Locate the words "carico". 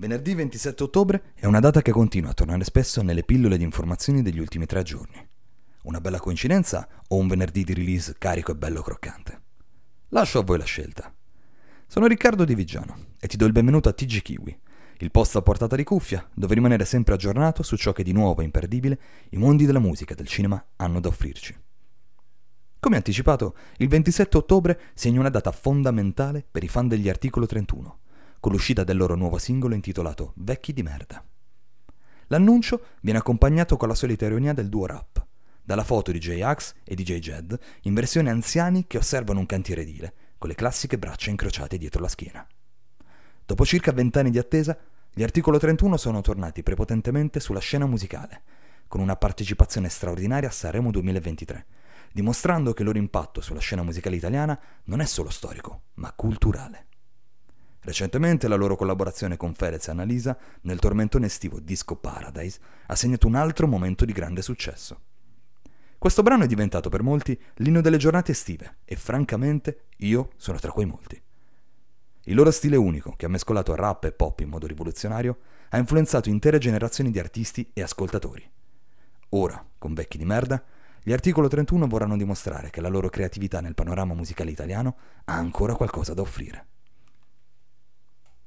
8.16-8.52